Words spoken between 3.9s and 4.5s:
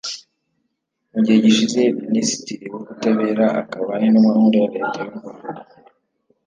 N’Intumwa